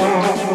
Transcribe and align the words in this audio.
Oh. 0.00 0.47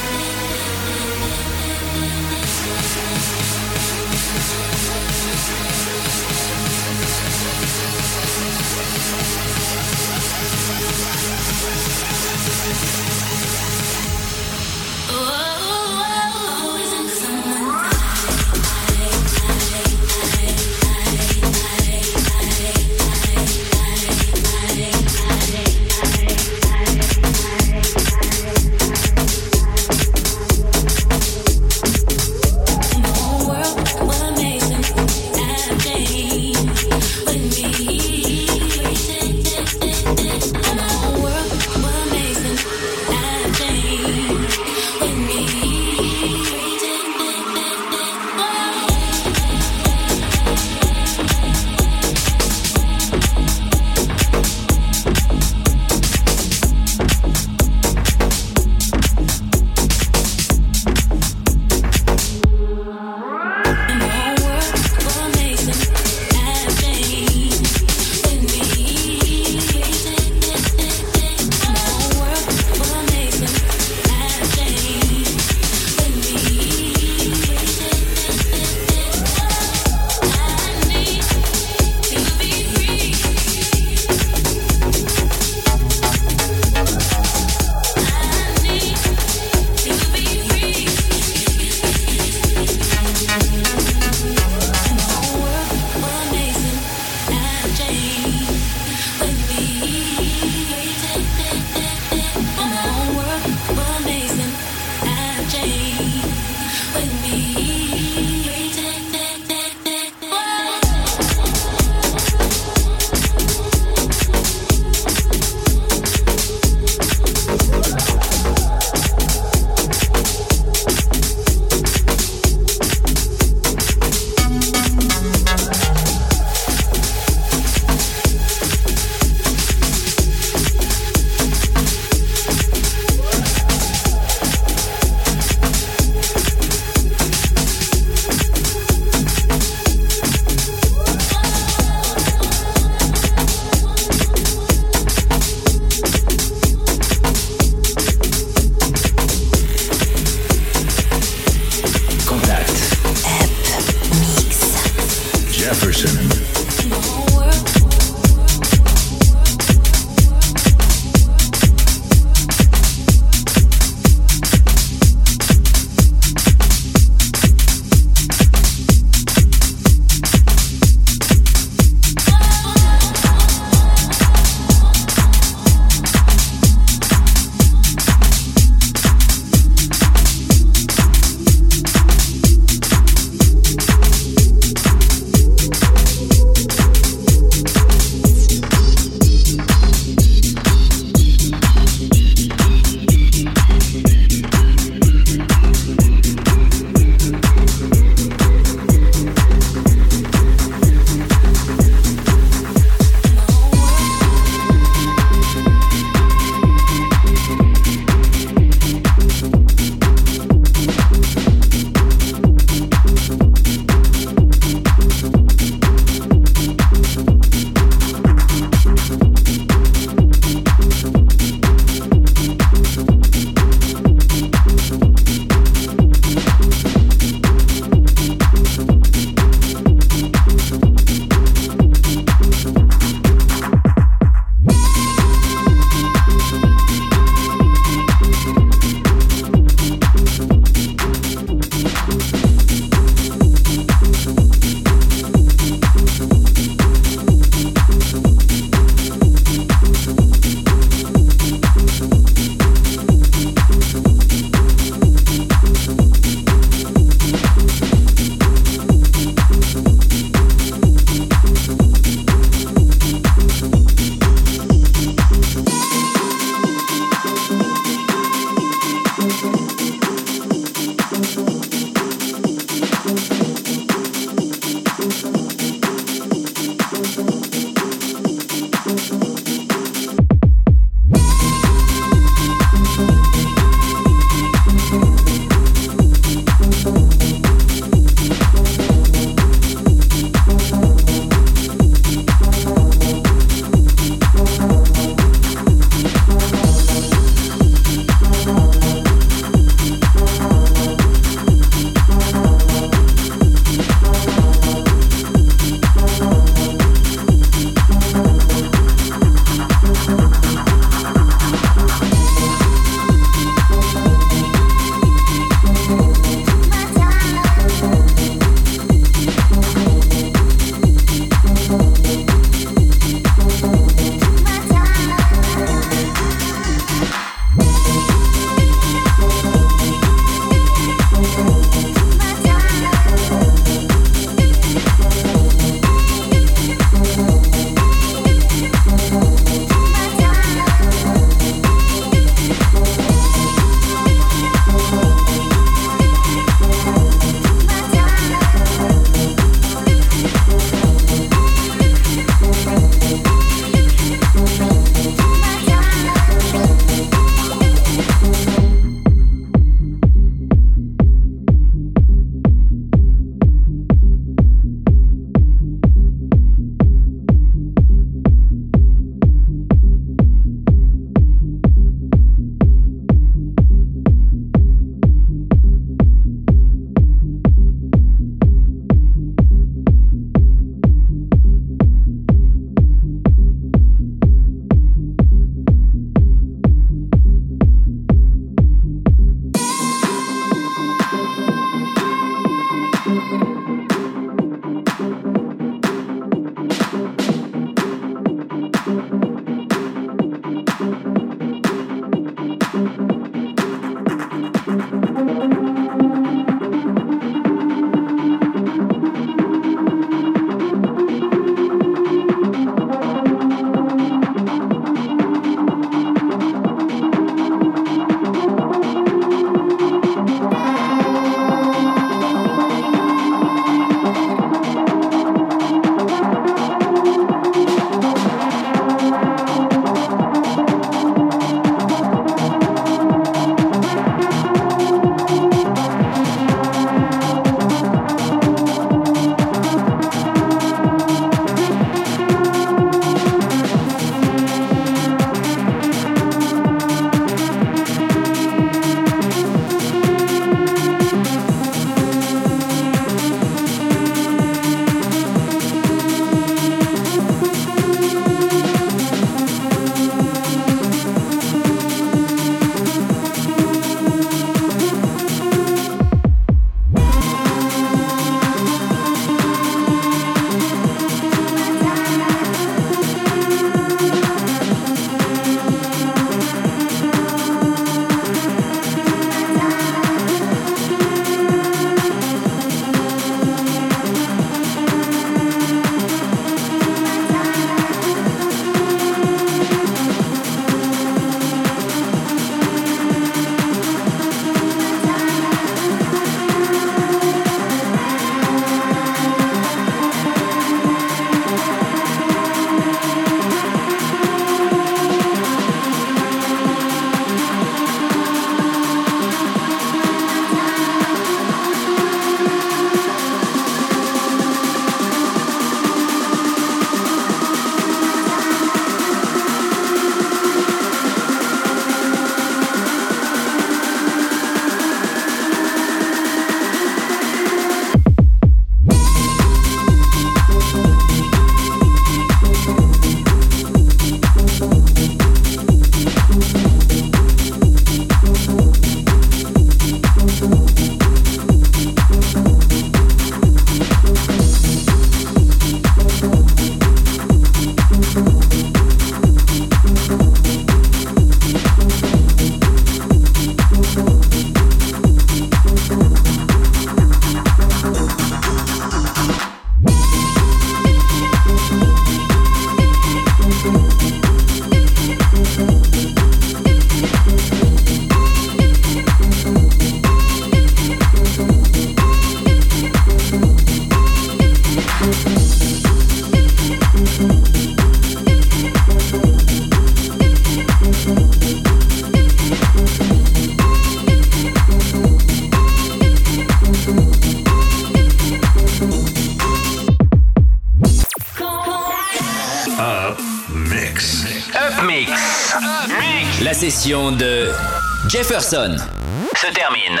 Se 598.48 599.52
termine. 599.52 600.00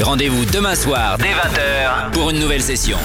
Rendez-vous 0.00 0.44
demain 0.52 0.76
soir 0.76 1.18
dès 1.18 1.32
20h 1.32 2.12
pour 2.12 2.30
une 2.30 2.38
nouvelle 2.38 2.62
session. 2.62 2.98